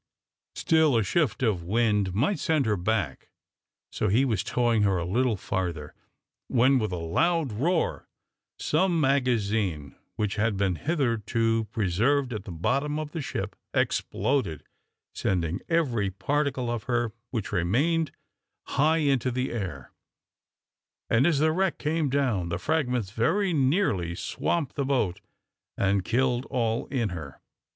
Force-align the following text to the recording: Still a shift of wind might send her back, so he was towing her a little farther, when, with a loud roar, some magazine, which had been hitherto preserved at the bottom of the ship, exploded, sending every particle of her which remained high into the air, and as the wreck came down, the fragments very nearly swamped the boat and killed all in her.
Still 0.55 0.97
a 0.97 1.03
shift 1.03 1.43
of 1.43 1.61
wind 1.61 2.15
might 2.15 2.39
send 2.39 2.65
her 2.65 2.75
back, 2.75 3.29
so 3.91 4.07
he 4.07 4.25
was 4.25 4.43
towing 4.43 4.81
her 4.81 4.97
a 4.97 5.05
little 5.05 5.37
farther, 5.37 5.93
when, 6.47 6.79
with 6.79 6.91
a 6.91 6.95
loud 6.97 7.51
roar, 7.53 8.07
some 8.57 8.99
magazine, 8.99 9.95
which 10.15 10.37
had 10.37 10.57
been 10.57 10.73
hitherto 10.77 11.65
preserved 11.71 12.33
at 12.33 12.45
the 12.45 12.51
bottom 12.51 12.97
of 12.97 13.11
the 13.11 13.21
ship, 13.21 13.55
exploded, 13.75 14.63
sending 15.13 15.61
every 15.69 16.09
particle 16.09 16.71
of 16.71 16.85
her 16.85 17.11
which 17.29 17.51
remained 17.51 18.11
high 18.69 18.97
into 18.97 19.29
the 19.29 19.51
air, 19.51 19.91
and 21.11 21.27
as 21.27 21.37
the 21.37 21.51
wreck 21.51 21.77
came 21.77 22.09
down, 22.09 22.49
the 22.49 22.57
fragments 22.57 23.11
very 23.11 23.53
nearly 23.53 24.15
swamped 24.15 24.75
the 24.75 24.83
boat 24.83 25.21
and 25.77 26.03
killed 26.03 26.47
all 26.47 26.87
in 26.87 27.09
her. 27.09 27.39